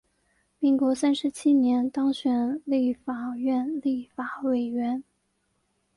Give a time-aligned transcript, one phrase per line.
[0.57, 5.03] 民国三十七年当选立法院立法委员。